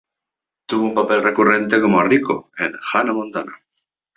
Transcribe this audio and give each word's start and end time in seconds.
Tuvo 0.65 0.83
un 0.83 0.95
papel 0.95 1.21
recurrente 1.21 1.79
como 1.79 2.01
Rico 2.01 2.49
en 2.57 2.71
"Hannah 2.91 3.13
Montana". 3.13 3.61